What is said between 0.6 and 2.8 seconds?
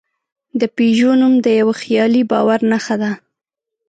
پيژو نوم د یوه خیالي باور